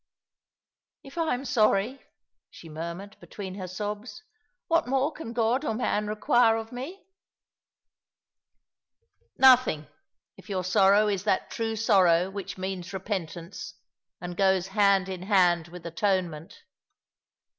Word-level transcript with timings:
"If 1.03 1.15
I 1.19 1.35
am 1.35 1.43
sorry/' 1.43 2.01
she 2.49 2.69
murmured, 2.69 3.17
between 3.19 3.53
her 3.53 3.67
sobs," 3.67 4.23
what 4.67 4.87
more 4.87 5.11
can 5.11 5.31
God 5.31 5.63
or 5.63 5.75
man 5.75 6.07
require 6.07 6.55
of 6.57 6.71
me?"" 6.71 7.05
Nothing, 9.37 9.85
if 10.37 10.49
your 10.49 10.63
sorrow 10.63 11.07
is 11.07 11.23
that 11.25 11.51
true 11.51 11.75
sorrow 11.75 12.31
which 12.31 12.57
means 12.57 12.93
repentance, 12.93 13.75
and 14.19 14.35
goes 14.35 14.69
hand 14.69 15.07
in 15.07 15.21
hand 15.21 15.67
with 15.67 15.85
atonement. 15.85 16.63